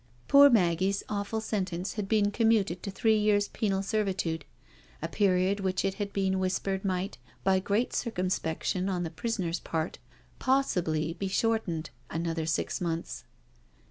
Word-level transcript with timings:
Poor 0.27 0.49
Maggie's 0.49 1.03
awful 1.09 1.39
sentence 1.39 1.93
had 1.93 2.09
been 2.09 2.31
conmiuted 2.31 2.81
to 2.81 2.89
three 2.89 3.19
years 3.19 3.49
penal 3.49 3.83
servitude, 3.83 4.45
a 4.99 5.07
period 5.07 5.59
which 5.59 5.85
it 5.85 5.93
had 6.01 6.11
been 6.11 6.39
whispered 6.39 6.83
might, 6.83 7.19
by 7.43 7.59
great 7.59 7.93
circumspection 7.93 8.89
on 8.89 9.03
the 9.03 9.11
prisoner's 9.11 9.59
part, 9.59 9.99
possibly 10.39 11.13
be 11.13 11.27
shortened 11.27 11.91
another 12.09 12.47
six 12.47 12.81
months. 12.81 13.25